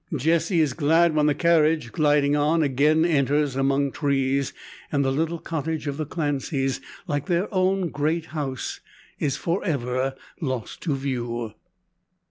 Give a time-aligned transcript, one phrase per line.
[0.15, 4.51] Jessie is glad when the carriage, gliding on, again enters among trees,
[4.91, 8.79] and the little cottage of the Clancys, like their own great house,
[9.19, 11.53] is forever lost to view.